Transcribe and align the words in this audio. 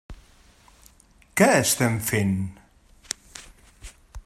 Què 1.41 1.49
estem 1.57 1.99
fent? 2.09 2.33